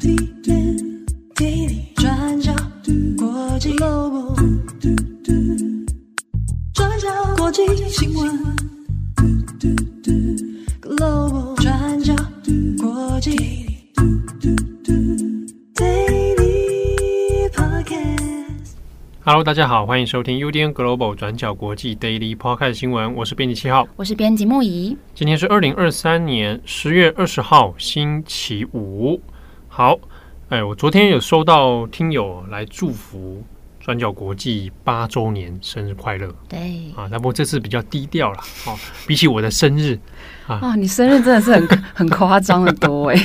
[0.00, 0.16] 转
[2.40, 2.56] 角
[3.18, 4.34] 国际 Global，
[6.72, 8.32] 转角国际新闻
[10.80, 12.16] Global，转角
[12.80, 13.36] 国际
[15.74, 18.72] Daily Podcast。
[19.22, 24.96] Hello，大家好，欢迎收听 UDN Global 转角国际 Daily Podcast 新闻，我是编辑七号，我是编辑木仪。
[25.14, 29.20] 今天是二零二三年十月二十号，星期五。
[29.70, 29.98] 好。
[30.48, 33.40] 哎，我昨天有收到听友来祝福
[33.78, 36.28] 转角国际八周年生日快乐。
[36.48, 38.38] 对啊，那不过这次比较低调了。
[38.66, 39.96] 哦，比起我的生日
[40.48, 43.16] 啊，哦，你生日真的是很 很夸张的多哎。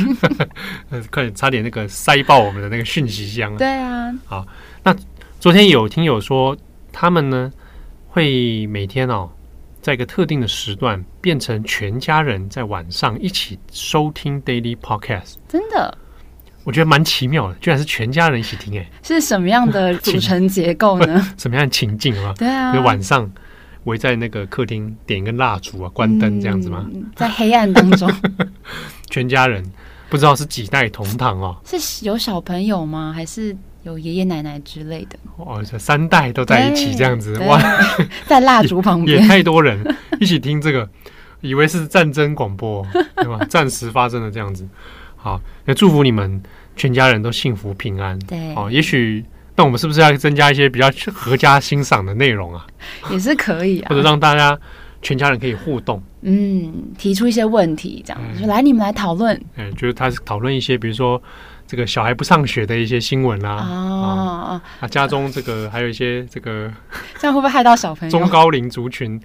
[1.09, 3.58] 快点，差点那个塞爆我们的那个讯息箱。
[3.58, 4.14] 对啊。
[4.27, 4.45] 好，
[4.84, 4.95] 那
[5.39, 6.55] 昨天有听友说，
[6.91, 7.52] 他们呢
[8.09, 9.27] 会每天哦，
[9.81, 15.38] 在一个特定的时段，变成全家人在晚上一起收听 Daily Podcast。
[15.48, 15.98] 真的。
[16.66, 21.26] 我觉得蛮奇妙的，居然是全家人一起听，哎，是什么样的组成结构呢？
[21.38, 22.34] 什么样的情境啊？
[22.38, 23.31] 对啊，就晚上
[23.84, 26.86] 围在那个客厅点一根蜡烛啊，关灯这样子吗？
[26.92, 28.12] 嗯、在黑暗当中，
[29.12, 29.64] 全家人
[30.09, 31.56] 不知道是几代同堂哦？
[31.64, 33.14] 是有小朋友吗？
[33.16, 35.20] 还是有爷爷奶奶之类的？
[35.38, 37.61] 哦，这三代都在一起这样子哇，
[38.26, 40.89] 在蜡烛旁边 也，也太多人一起听这个，
[41.42, 42.84] 以为是战争广播
[43.17, 43.45] 对吧？
[43.48, 44.67] 暂时发生了这样子。
[45.16, 46.39] 好，也祝福你们
[46.76, 48.18] 全家人都幸福平安。
[48.20, 49.23] 对，哦，也许
[49.56, 52.66] 那我们是不是要增加一些比较合家欣赏的内容啊？
[53.12, 54.58] 也是可以啊，或者让大家
[55.02, 59.40] 全家人可以互动，嗯，提出一些问题，这样、嗯、就来你们来讨论。
[59.56, 61.22] 嗯，就是他讨论一些，比如说
[61.67, 66.72] 这个小孩不上学的一些新闻啦，哦，啊，家中这个还有一些这个，
[67.20, 68.12] 这样会不会害到小朋友？
[68.12, 69.20] 中高龄族群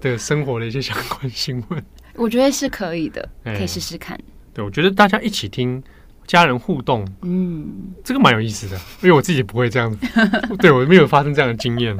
[0.00, 4.18] 的生活的一些相关新闻，我觉得是可以的，可以试试看。
[4.52, 5.82] 对，我觉得大家一起听，
[6.26, 7.66] 家人互动，嗯，
[8.02, 10.06] 这个蛮有意思的，因为我自己不会这样子，
[10.58, 11.96] 对，我没有发生这样的经验。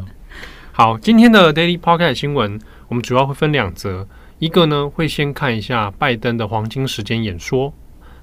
[0.72, 4.06] 好，今天的 Daily Podcast 新闻，我们主要会分两则，
[4.38, 7.72] 一个呢会先看一下拜登的黄金时间演说，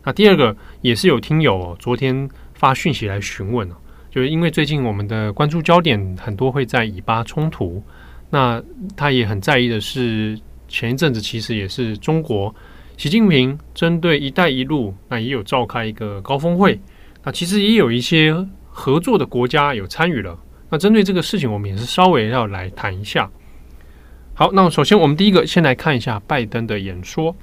[0.03, 3.75] 那第二个也是有听友哦，昨天发讯息来询问哦，
[4.11, 7.81] 就是因为最近我们的关注焦点很多会在以巴冲突，
[8.29, 8.61] 那
[8.95, 12.53] 他也很在意的是前一阵子其实也是中国。
[13.03, 16.79] 习近平针对“一带一路”，那也有召开一个高峰会，
[17.25, 18.33] 那其实也有一些
[18.69, 20.39] 合作的国家有参与了。
[20.69, 23.29] 那针对这个事情，我们也是稍微要来谈一下。
[24.33, 27.35] 好，那首先我们第一个先来看一下拜登的演说。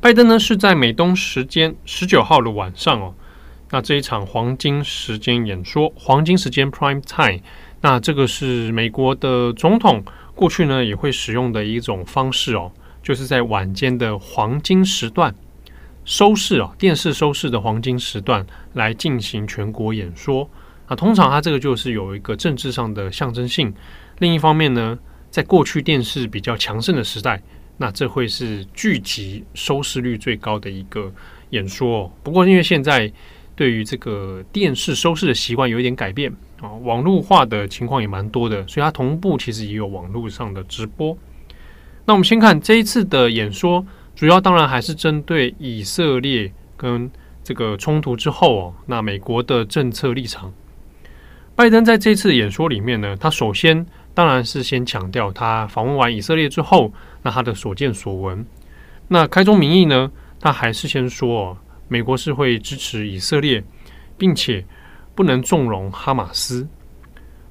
[0.00, 3.12] 拜登呢是在美东时间十九号的晚上哦，
[3.72, 7.40] 那这一场黄金时间演说，黄金时间 （Prime Time），
[7.80, 10.04] 那这个是美国的总统
[10.36, 12.70] 过去呢也会使用的一种方式哦。
[13.02, 15.34] 就是在晚间的黄金时段
[16.04, 20.48] 收视啊，电视收视的黄金时段来进行全国演说
[20.86, 20.96] 啊。
[20.96, 23.72] 通常它这个就是有一个政治上的象征性。
[24.18, 24.98] 另一方面呢，
[25.30, 27.42] 在过去电视比较强盛的时代，
[27.78, 31.12] 那这会是聚集收视率最高的一个
[31.50, 32.12] 演说。
[32.22, 33.10] 不过因为现在
[33.54, 41.16] 对于这个电视收视的习惯有一点改变啊，网络化的情况也蛮多的，所以它同步其实也有网络上的直播。
[42.04, 43.84] 那我们先看这一次的演说，
[44.16, 47.10] 主要当然还是针对以色列跟
[47.44, 50.52] 这个冲突之后哦，那美国的政策立场。
[51.54, 53.84] 拜登在这次演说里面呢，他首先
[54.14, 58.44] 当然是先强调他访问完以色列之后，那他的所见所闻。
[59.08, 60.10] 那开宗明义呢，
[60.40, 61.56] 他还是先说，
[61.88, 63.62] 美国是会支持以色列，
[64.16, 64.64] 并且
[65.14, 66.66] 不能纵容哈马斯。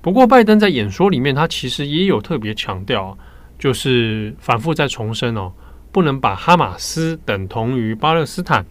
[0.01, 3.17] 不过，拜登在演说里面，他其实也有特别强调。
[3.59, 5.51] 就是反复在重申哦，
[5.91, 8.65] 不能把哈马斯等同于巴勒斯坦。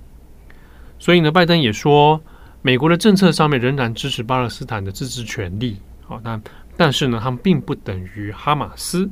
[0.99, 2.21] 所以呢，拜登也说，
[2.63, 5.77] 美国的政策上面仍然支持巴勒斯坦的自治权利。
[6.05, 6.43] 好，但
[6.77, 9.09] 但是呢，他们并不等于哈马斯。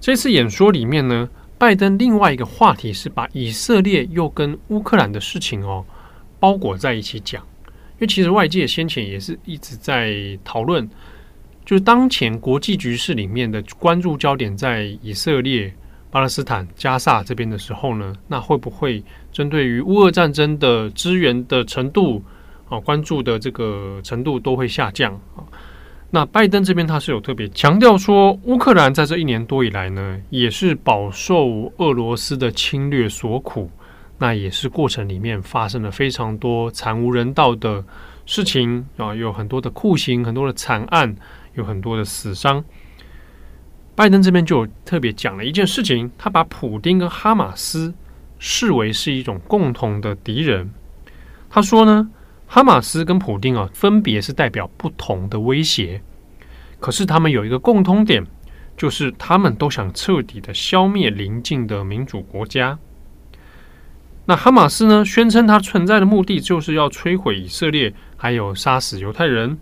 [0.00, 1.28] 这次演说里面呢，
[1.58, 5.84] 拜登另外一个话题是把以色列又跟乌克兰的事情哦
[6.38, 7.42] 包裹在一起讲，
[7.94, 10.88] 因为其实外界先前也是一直在讨论。
[11.64, 15.72] 就是当前国际局势里面的关注焦点在以色列、
[16.10, 19.02] 巴勒斯坦、加萨这边的时候呢，那会不会
[19.32, 22.22] 针对于乌俄战争的支援的程度
[22.68, 25.42] 啊，关注的这个程度都会下降啊？
[26.10, 33.68] 那拜登这边他是有特别强调说，乌克兰在这一年多以来呢，也是饱受俄罗斯的侵略所苦，
[34.18, 37.82] 那也是过程里面发生了非常多惨无人道的
[38.26, 41.16] 事情啊，有很多的酷刑，很多的惨案。
[41.54, 42.62] 有很多的死伤，
[43.94, 47.94] 拜登这边就特别讲了一件事情，他把普丁跟哈马斯
[48.38, 50.70] 视为是一种共同的敌人。
[51.48, 52.10] 他说呢，
[52.46, 56.02] 哈马斯跟普丁啊，分别是代表不同的威胁，
[56.80, 58.26] 可是他们有一个共通点，
[58.76, 62.78] 就是他们都想彻底的消灭邻近的民主国家。
[64.26, 69.58] 那哈马斯呢，宣称它存在的目的就是要摧毁以色列，还有杀死犹太人。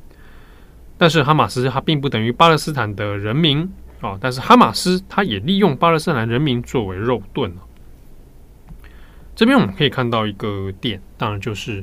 [0.98, 3.68] 但是哈马斯它并不等于巴勒斯坦的人民
[4.00, 7.52] 啊，但是哈马斯它也利用巴勒斯坦人民作为肉盾。
[9.34, 11.82] 这边我们可以看到一个点，当然就是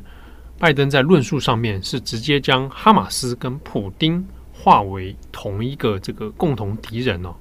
[0.57, 7.33] 拜登在论述上面是直接将哈马斯跟普丁化为同一个这个共同敌人哦。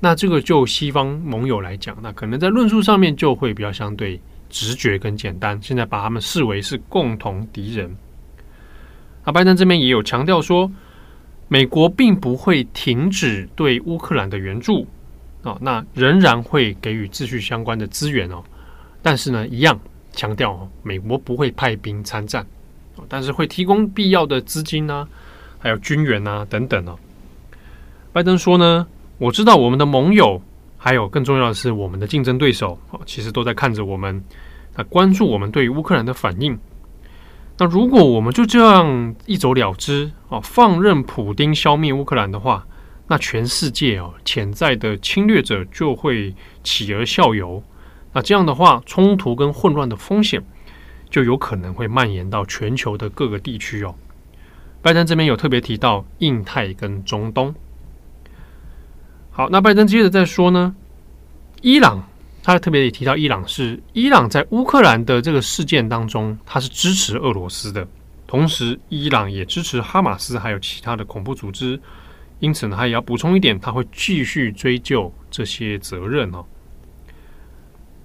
[0.00, 4.18] 那这个就西方盟友来讲，那可能在论述上面就会比较相对
[4.48, 5.60] 直觉跟简单。
[5.62, 7.94] 现在把他们视为是共同敌人。
[9.26, 10.72] 那拜登这边也有强调说，
[11.52, 14.86] 美国并不会停止对乌克兰的援助
[15.42, 18.40] 啊，那仍然会给予秩序相关的资源哦。
[19.02, 19.76] 但是呢，一样
[20.12, 22.46] 强调哦，美国不会派兵参战，
[23.08, 25.08] 但是会提供必要的资金啊，
[25.58, 26.96] 还有军援啊等等哦。
[28.12, 28.86] 拜登说呢，
[29.18, 30.40] 我知道我们的盟友，
[30.78, 34.22] 还有更重要的是我们的竞争对手哦，其实都在看着我们，
[34.76, 36.56] 啊，关注我们对乌克兰的反应。
[37.60, 42.66] 那如果我们就这样一走了之哦，放任普丁消灭乌克兰的话，
[43.08, 46.34] 那全世界哦潜在的侵略者就会
[46.64, 47.62] 起而效尤。
[48.14, 50.42] 那这样的话，冲突跟混乱的风险
[51.10, 53.94] 就有可能会蔓延到全球的各个地区哦。
[54.80, 57.54] 拜登这边有特别提到印太跟中东。
[59.30, 60.74] 好，那拜登接着再说呢，
[61.60, 62.09] 伊朗。
[62.42, 67.86] 他特别也提到，伊朗是伊朗在乌克兰的这个事件当中，他是支持俄罗斯的，
[68.26, 71.78] 同时伊朗也支持哈马斯还有其他的恐怖组织，
[72.38, 76.44] 因此呢，他也要补充一点，他会继续追究这些责任哦。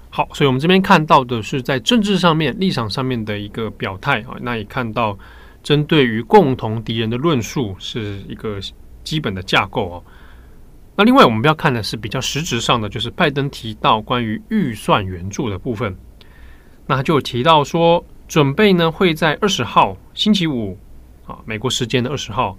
[0.09, 5.17] 好，所以我们这边看到的是在政治上面立场上面的一个表态啊，那也看到
[5.63, 8.59] 针对于共同敌人的论述是一个
[9.03, 10.03] 基本的架构哦。
[10.97, 15.95] 那另外我们要看的是比较实质上的，就是拜登提到关于预算援助的部分，
[16.87, 20.77] 那他就提到说，准备呢会在二十号星期五
[21.25, 22.57] 啊，美国时间的二十号，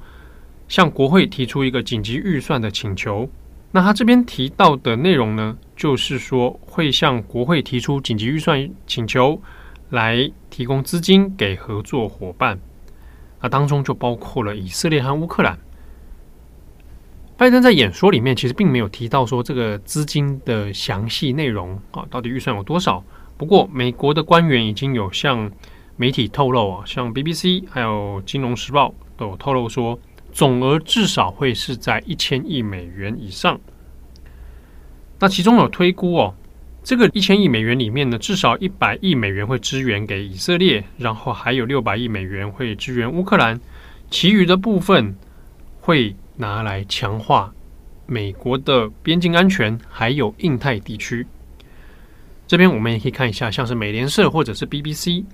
[0.69, 3.27] 向国会提出一个紧急预算的请求。
[3.73, 9.41] 那他这边提到的内容呢，就是说会向国会提出紧急预算请求，
[9.91, 12.59] 来提供资金给合作伙伴，
[13.41, 15.59] 那当中就包括了以色列和乌克兰。
[17.39, 23.05] 拜登在演说里面其实并没有提到说这个资金的详细内容啊，到底预算有多少？
[23.37, 25.53] 不过美国的官员已经有向
[25.97, 28.89] 媒体透露啊，像 BBC 还有《金融时报》
[29.19, 29.99] 都有透露说，
[30.33, 33.61] 总额至少会是在一千亿美元以上。
[35.19, 36.35] 那其中有推估哦，
[36.83, 43.61] 这个一千亿美元里面呢，至少一百亿美元会支援给以色列，然后还有六百亿美元会支援乌克兰，
[44.11, 45.15] 其余的部分
[45.83, 46.17] 会。
[46.37, 47.53] 拿来强化
[48.07, 51.27] 美国的边境安全，还有印太地区。
[52.47, 55.25] 这边我们也可以看一下，像是美联社或者是 BBC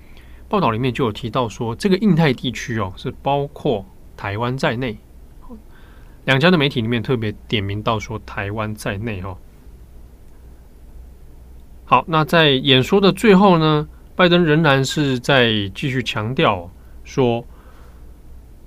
[0.49, 3.85] 报道里面就有提到说，这个印太地区哦是包括
[4.17, 4.97] 台湾在内。
[6.25, 9.37] 两家的媒体里面特别点名到说台湾在内哦。
[11.85, 16.69] 好，那在演说的最后呢，拜登仍然是在继续强调
[17.03, 17.45] 说。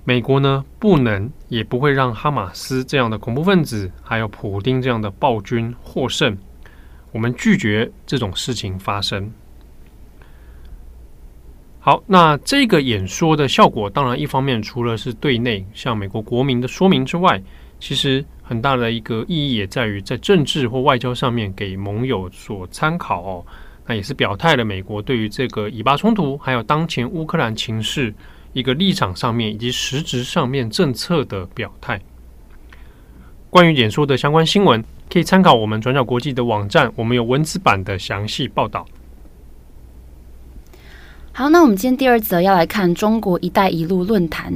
[0.07, 6.37] 美国呢，不能也不会让哈马斯这样的恐怖分子，还有普丁这样的暴君获胜。
[7.11, 9.29] 我们拒绝这种事情发生。
[11.81, 17.43] 好，那这个演说的效果，当然一方面除了是对内向美国国民的说明之外，
[17.77, 23.45] 其实很大的一个意义也在于在政治或外交上面给盟友所参考哦。
[23.85, 28.13] 那也是表态了美国对于这个以巴冲突，还有当前乌克兰情势。
[28.57, 32.01] 一个立场上面以及实质上面政策的表态。
[33.51, 34.83] 关于演说的相关新闻，
[35.13, 38.83] 可以参考我们转角国际的网站，我们有文字版的详细报道。
[41.31, 44.51] 好，那我们今天第二则要来看中国“一带一路”论坛。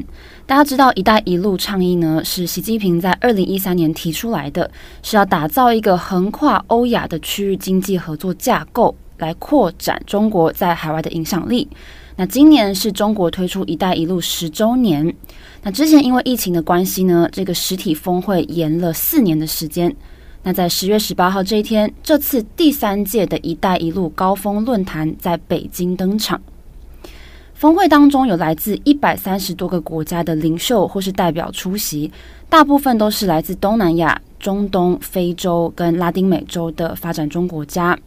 [0.48, 4.72] 大家知道“一带一路”倡议呢，是习近平在二零一三年提出来的，
[5.04, 11.68] 是要打造一个横跨欧亚的区域经济合作架构，来扩展中国在海外的影响力。
[12.18, 15.16] 那今年是中国推出“一带一路”十周年。
[15.64, 19.96] 那之前因为疫情的关系呢，这个实体峰会延了四年的时间。
[20.44, 26.42] 那在十月十八号这一天，这次第三届的一带一路高峰论坛在北京登场。
[27.54, 32.12] 峰会当中有来自一百三十多个国家的领袖或是代表出席，
[32.50, 37.98] 大部分都是来自东南亚、中东、非洲跟拉丁美洲的发展中国家。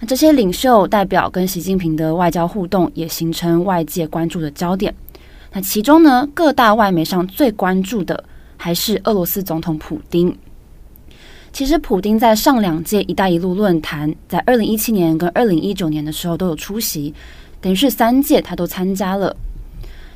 [0.00, 4.94] 那这些领袖代表跟习近平的外交互动也形成外界关注的焦点。
[5.52, 8.22] 那其中呢，各大外媒上最关注的
[8.56, 10.36] 还是俄罗斯总统普丁。
[11.50, 17.12] 其实，普丁在上两届“一带一路”论坛，在二零一七年跟二零一九年的时候都有出席，
[17.60, 19.34] 等于是三届他都参加了。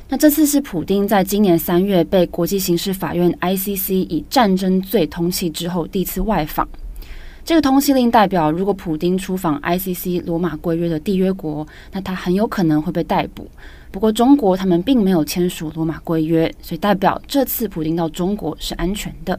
[0.07, 6.69] 那这次是普丁在今年三月被国际刑事法院 （ICC） 以战争罪通缉之后第一次外访。
[7.45, 13.49] 这个通缉令代表，如果普丁出访 ICC 罗马规约的缔约国，那他很有可能会被逮捕。
[13.91, 19.37] 不过，中国他们并没有签署罗马规约，所以代表这次普丁到中国是安全的。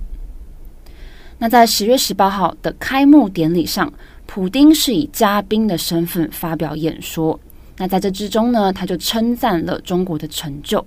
[1.38, 3.90] 那在十月十八号的开幕典礼上，
[4.26, 7.40] 普丁是以嘉宾的身份发表演说。
[7.78, 10.84] 那在这之中呢，他就称赞了中国的成就。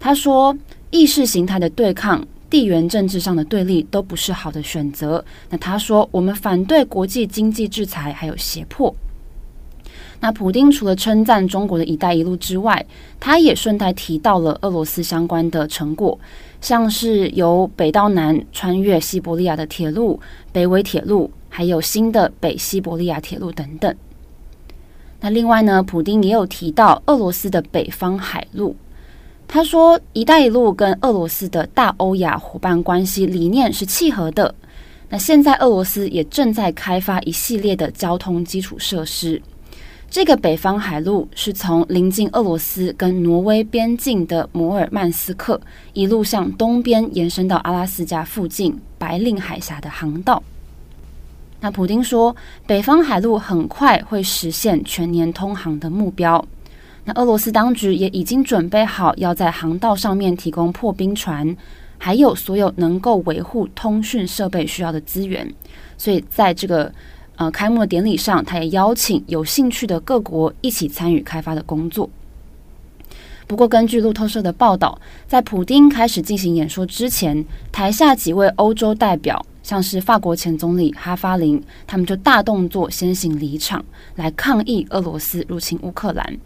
[0.00, 0.54] 他说，
[0.90, 2.26] 意识形态的对抗。
[2.50, 5.24] 地缘政治上的对立都不是好的选择。
[5.50, 8.94] 那他说，我们反对国际经济制裁，还有胁迫。
[10.20, 12.84] 那普丁除了称赞中国的一带一路之外，
[13.20, 16.18] 他也顺带提到了俄罗斯相关的成果，
[16.60, 20.18] 像是由北到南穿越西伯利亚的铁路
[20.50, 23.94] 北纬铁路，还有新的北西伯利亚铁路等等。
[25.20, 28.74] 那另外呢，普丁也有提到俄罗斯的北方海路。
[29.50, 34.54] 他说：“一带一路跟俄罗斯的大欧亚伙伴关系理念是契合的。
[35.08, 39.40] 那现在俄罗斯也正在开发一系列的交通基础设施。
[40.10, 45.58] 这个北方海路是从临近俄罗斯跟挪威边境的摩尔曼斯克
[45.94, 50.42] 一路向东边延伸到阿拉斯加附近白令海峡的航道。
[51.60, 52.36] 那普丁说，
[52.66, 56.44] 北方海路很快会实现全年通航的目标。”
[57.08, 61.56] 那俄罗斯当局也已经准备好要在航道上面提供破冰船，
[61.96, 65.50] 还有所有能够维护通讯设备需要的资源。
[65.96, 66.92] 所以在这个
[67.36, 72.10] 呃开幕的典礼上，他也邀请有兴趣的各国一起参与开发的工作。
[73.46, 83.82] 不过，根据路透社的报道，在普丁开始进行演说之前，台下几位欧洲代表，像是法国前总理哈法林，他们就大动作先行离场，
[84.16, 86.38] 来抗议俄罗斯入侵乌克兰。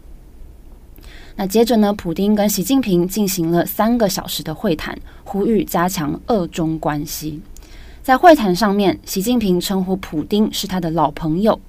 [1.35, 7.41] 那接着呢，普丁跟习近平进行了三个小时的会谈，呼吁加强俄中关系。
[8.01, 11.59] 在会谈上面，习近平称呼普丁是他的老朋友。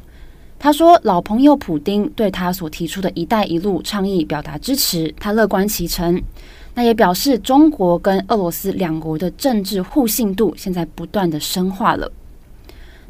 [0.58, 6.22] 他说，老朋友普丁对他所提出的一带一路倡议表达支持，他乐观其成。
[6.74, 12.10] 那也表示中国跟俄罗斯两国的政治互信度现在不断的深化了。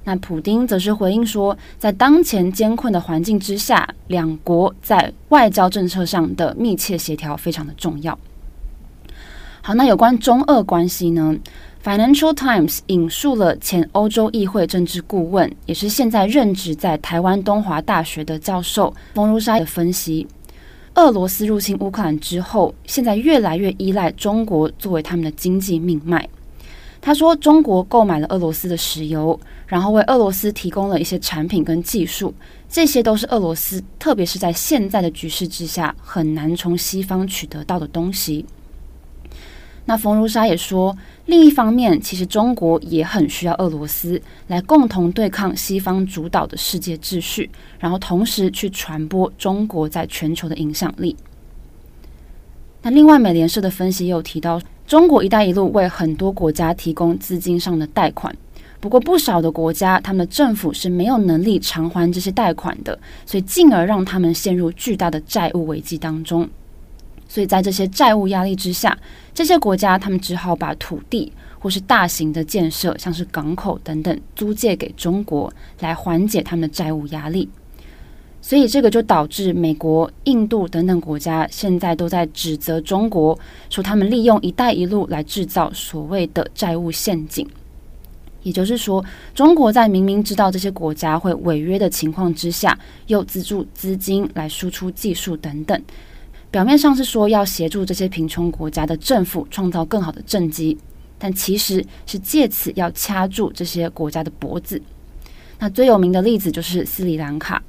[0.05, 8.19] 那普丁则是回应说，在当前艰困的环境之下，两国在外交政策上的密切协调非常的重要。
[9.63, 11.35] 好，那有关中俄关系呢
[11.83, 20.27] ？Financial Times 引述了前欧洲议会政治顾问，也是现在任职在台湾东华大学的教授冯如莎的分析：
[20.97, 26.29] 俄罗斯入侵乌克兰之后，现在越来越依赖中国作为他们的经济命脉。
[27.07, 32.33] 他说，中国购买了俄罗斯的石油，然后为俄罗斯提供了一些产品跟技术，
[32.67, 38.47] 这些都是俄罗斯，特别是在现在的局势之下，很难从西方取得到的东西。
[39.85, 40.97] 那冯如莎也说，
[41.27, 51.15] 另一方面，其实中国也很需要俄罗斯来共同对抗西方主导的世界秩序，然后同时去传播中国在全球的影响力。
[52.81, 54.59] 那另外，美联社的分析也有提到。
[54.87, 58.35] 中国“一带一路”为很多国家提供资金上的贷款，
[58.81, 66.47] 不过不少的国家，他们的政府是没有能力偿还这些贷款的，所以进而让他们陷入巨大的债务危机当中。
[67.27, 68.97] 所以在这些债务压力之下，
[69.33, 75.51] 这些国家他们只好把土地或是大型的建设，像是港口等等，租借给中国，
[75.81, 77.49] 来缓解他们的债务压力。
[78.47, 83.37] 所以这个就导致美国、印度等等国家现在都在指责中国，
[83.71, 87.49] 说他们利用“一带一路”来制造所谓的债务陷阱。
[88.43, 89.03] 也就是说，
[89.35, 95.83] 中国在明明知道这些国家会违约的情况之下，又资助资金来输出技术等等，
[96.51, 100.77] 表面上是说要协助这些贫穷国家的政府创造更好的政绩，
[101.19, 104.79] 但其实是借此要掐住这些国家的脖子。
[105.59, 107.63] 那最有名的例子就是斯里兰卡。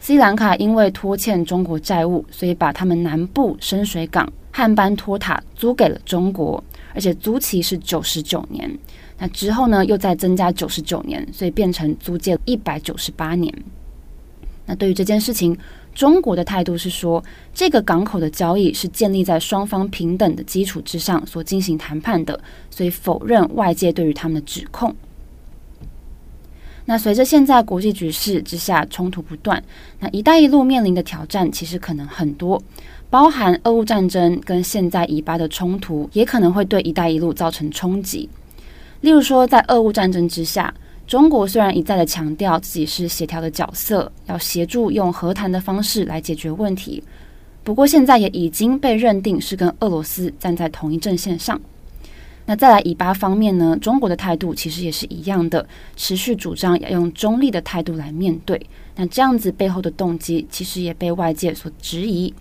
[0.00, 6.62] 斯里兰卡因为拖欠中国债务，所以把他们南部深水港汉班托塔租给了中国，
[6.94, 8.78] 而且租期是九十九年。
[9.18, 13.52] 那之后呢，又再增加九十九年，所以变成租借一百九十八年。
[14.66, 15.56] 那对于这件事情，
[15.94, 22.38] 中国的态度是说，这个港口的交易是建立在双方平等的基础之上所进行谈判的，
[22.70, 24.94] 所以否认外界对于他们的指控。
[26.90, 29.62] 那随着现在国际局势之下冲突不断，
[30.00, 32.58] 那“一带一路”面临的挑战其实可能很多，
[33.10, 38.26] 包含俄乌战争跟现在以巴的冲突，也可能会对“一带一路”造成冲击。
[39.02, 40.72] 例如说，在俄乌战争之下，
[41.06, 47.04] 中国虽然一再的强调自己是协调的角色，要协助用和谈的方式来解决问题，
[47.62, 51.60] 不过现在也已经被认定是跟俄罗斯站在同一阵线上。
[52.50, 53.76] 那再来以巴方面呢？
[53.78, 58.58] 中国的态度其实也是一样的，持续主张要用中立的态度来面对。
[58.96, 62.32] 那这样子背后的动机，其实也被外界所质疑。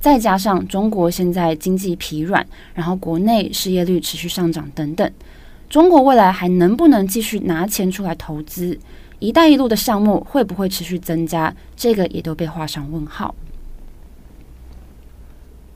[0.00, 5.08] 再加上中国现在经济疲软，然后国内失业率持续上涨等等，
[5.70, 8.76] 中国未来还能不能继续拿钱出来投资
[9.20, 11.54] ？“一带一路”的项目会不会持续增加？
[11.76, 13.32] 这个也都被画上问号。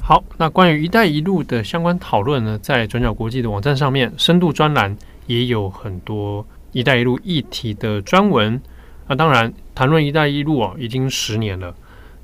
[0.05, 4.95] 好，那关于“一带一路”的相关讨论呢，在转角国际的网站上面，深度专栏
[5.29, 8.61] 也有很多“一带一路”议题的专文。
[9.07, 11.73] 那当然，谈论“一带一路”啊，已经十年了。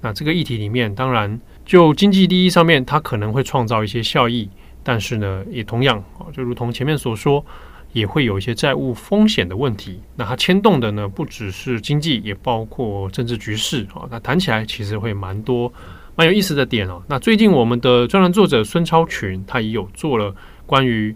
[0.00, 4.50] 那这个议题里面，当然就经济利益上面，它可能会创造一些效益，
[4.82, 7.46] 但是呢，也同样啊，就如同前面所说，
[7.92, 10.00] 也会有一些债务风险的问题。
[10.16, 14.02] 那它牵动的呢，不只是经济，也包括政治局势啊。
[14.10, 15.72] 那谈起来其实会蛮多。
[16.18, 17.00] 蛮有意思的点哦。
[17.06, 20.34] 那最近我们的专栏作者孙超群，他也有做了
[20.66, 21.14] 关于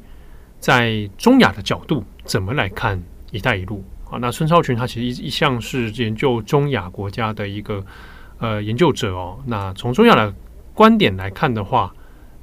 [0.60, 4.18] 在中亚的角度怎么来看“一带一路”啊。
[4.20, 7.84] 那孙超群他其实一一向是研究中亚国家的一个
[8.38, 9.40] 呃研究者哦。
[9.46, 10.32] 那从中亚的
[10.72, 11.92] 观点来看的话，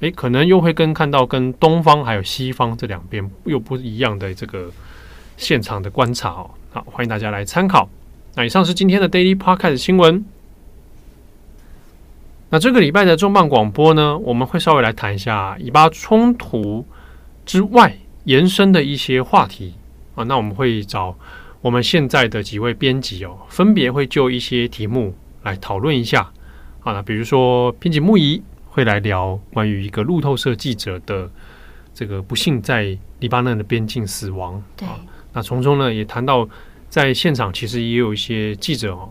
[0.00, 4.70] 诶，可能又会跟看到跟东方还有西方这两边又不一样的这个
[5.38, 6.50] 现场的观察哦。
[6.72, 7.88] 好，欢迎大家来参考。
[8.34, 10.22] 那以上是今天的 Daily Podcast 新闻。
[12.52, 16.84] 那这个礼拜的重磅广播呢，我们会稍微来谈一下以巴冲突
[17.46, 19.74] 之外延伸的一些话题
[20.16, 20.24] 啊。
[20.24, 21.16] 那我们会找
[21.60, 25.14] 我们现在的几位编辑哦，分别会就一些题目
[25.44, 26.22] 来讨论一下
[26.82, 26.92] 啊。
[26.92, 31.30] 那比如说，编辑木仪会来聊关于一个路透社记者的
[31.94, 34.60] 这个不幸在黎巴嫩的边境死亡。
[34.76, 34.88] 对。
[35.32, 36.48] 那从中呢，也谈到
[36.88, 39.08] 在现场其实也有一些记者哦。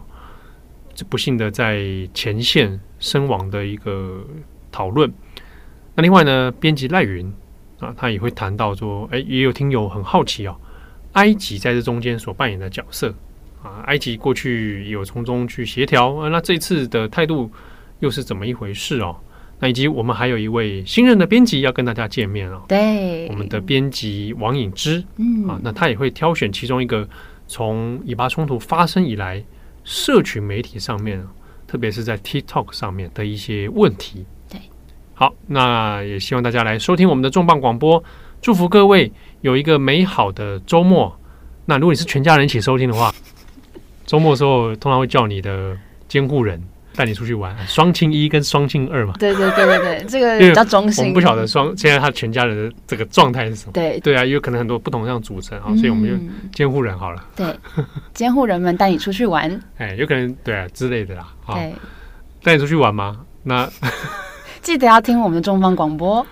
[1.05, 4.25] 不幸的在前线身亡的一个
[4.71, 5.11] 讨论。
[5.95, 7.31] 那另外呢，编辑赖云
[7.79, 10.55] 啊，他也会谈到说，哎，也有听友很好奇哦，
[11.13, 13.13] 埃及在这中间所扮演的角色
[13.61, 17.51] 啊，埃及过去也有从中去协调啊，那这次的态度
[17.99, 19.15] 又是怎么一回事哦？
[19.59, 27.05] 那以及我们还有一位新任的编辑要跟大家见面哦，对，我们的编辑王颖之，嗯啊，那他也会挑选其中一个
[27.45, 29.43] 从以巴冲突发生以来。
[29.83, 31.25] 社群媒体上面，
[31.67, 34.25] 特别是在 TikTok 上面的一些问题。
[34.49, 34.59] 对，
[35.13, 38.03] 好，那也希望大家来收听我们的重磅广播，
[38.41, 39.11] 祝福各位
[39.41, 41.17] 有一个美好的周末。
[41.65, 43.13] 那如果你是全家人一起收听的话，
[44.05, 46.61] 周末的时候通常会叫你的监护人。
[46.95, 49.13] 带你出去玩，双亲一跟双亲二嘛。
[49.19, 51.03] 对对对对对，这个比较中心。
[51.03, 53.71] 我们不晓得双现在他全家人的这个状态是什么。
[53.71, 56.15] 对对啊，有可能很多不同这样组成啊，所以我们就
[56.53, 57.25] 监护人好了。
[57.35, 57.55] 对，
[58.13, 59.59] 监护人们带你出去玩。
[59.77, 61.27] 哎，有可能对啊之类的啦。
[61.47, 61.73] 对，
[62.43, 63.21] 带你出去玩吗？
[63.43, 63.69] 那
[64.61, 66.25] 记得要听我们的中方广播。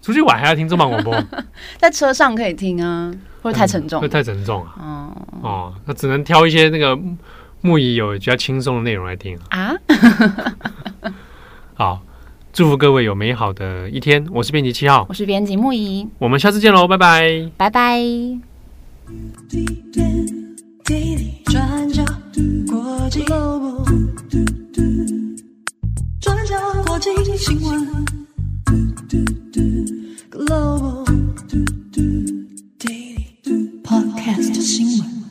[0.00, 1.20] 出去玩还要听中方广播？
[1.78, 3.12] 在车上可以听啊，
[3.42, 4.00] 会太沉重？
[4.00, 4.74] 会太沉重啊。
[4.78, 5.12] 哦
[5.42, 6.96] 哦，那只能挑一些那个。
[7.64, 9.72] 木已有比较轻松的内容来听啊。
[11.72, 12.02] 好，
[12.52, 14.22] 祝福各位有美好的一天。
[14.30, 18.02] 我是编辑七号，我是编辑木已，我们下次见喽，拜拜，拜拜。
[21.40, 22.04] 转角
[27.38, 28.04] 新闻
[30.30, 31.06] ，Global
[33.82, 35.23] Podcast 新闻。